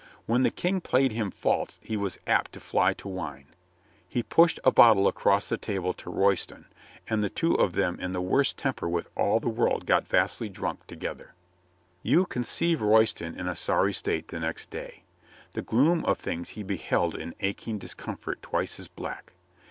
When 0.25 0.41
the 0.41 0.49
King 0.49 0.81
played 0.81 1.11
him 1.11 1.29
false 1.29 1.77
he 1.83 1.95
was 1.95 2.17
apt 2.25 2.53
to 2.53 2.59
fly 2.59 2.93
to 2.95 3.07
wine. 3.07 3.45
He 4.09 4.23
pushed 4.23 4.59
a 4.63 4.71
bottle 4.71 5.07
across 5.07 5.47
the 5.47 5.59
table 5.59 5.93
to 5.93 6.09
Royston, 6.09 6.65
and 7.07 7.23
the 7.23 7.29
two 7.29 7.53
of 7.53 7.73
them 7.73 7.99
in 7.99 8.11
the 8.11 8.19
worst 8.19 8.57
temper 8.57 8.89
with 8.89 9.07
all 9.15 9.39
the 9.39 9.47
world 9.47 9.85
got 9.85 10.07
vastly 10.07 10.49
drunk 10.49 10.87
together. 10.87 11.35
You 12.01 12.25
conceive 12.25 12.81
Royston 12.81 13.39
in 13.39 13.47
a 13.47 13.55
sorry 13.55 13.93
state 13.93 14.29
the 14.29 14.39
next 14.39 14.71
day. 14.71 15.03
The 15.53 15.61
gloom 15.61 16.03
of 16.05 16.17
things 16.17 16.49
he 16.57 16.63
beheld 16.63 17.13
in 17.13 17.35
aching 17.39 17.77
dis 17.77 17.93
comfort 17.93 18.41
twice 18.41 18.79
as 18.79 18.87
black. 18.87 19.33